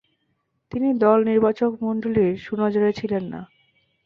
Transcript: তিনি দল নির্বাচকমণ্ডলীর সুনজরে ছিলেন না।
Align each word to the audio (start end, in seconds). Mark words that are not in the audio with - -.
তিনি 0.71 0.89
দল 0.99 1.19
নির্বাচকমণ্ডলীর 1.23 2.33
সুনজরে 2.37 2.91
ছিলেন 2.93 3.23
না। 3.33 3.41